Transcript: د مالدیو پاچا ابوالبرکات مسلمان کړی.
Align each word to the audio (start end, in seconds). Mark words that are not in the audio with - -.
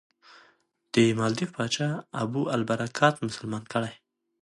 د 0.93 0.95
مالدیو 1.19 1.53
پاچا 1.55 1.89
ابوالبرکات 2.23 3.15
مسلمان 3.27 3.63
کړی. 3.73 3.93